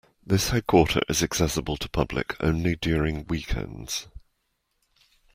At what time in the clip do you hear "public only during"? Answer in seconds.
1.87-3.23